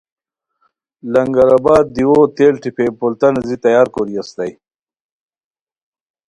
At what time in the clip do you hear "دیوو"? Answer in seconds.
1.95-2.21